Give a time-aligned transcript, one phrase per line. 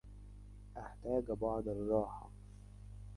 [0.77, 2.29] أحتاج بعض الراحة.